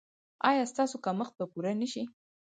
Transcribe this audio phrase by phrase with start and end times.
[0.49, 2.03] ایا ستاسو کمښت به پوره نه شي؟